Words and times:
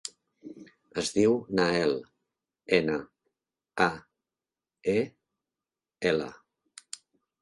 Es 1.01 1.11
diu 1.17 1.35
Nael: 1.59 1.93
ena, 2.77 2.95
a, 3.87 3.89
e, 4.97 4.97
ela. 6.15 6.31